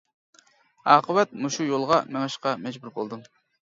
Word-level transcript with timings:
ئاقىۋەت 0.93 1.37
مۇشۇ 1.43 1.69
يولغا 1.69 2.03
مېڭىشقا 2.11 2.59
مەجبۇر 2.67 3.01
بولدۇم. 3.01 3.29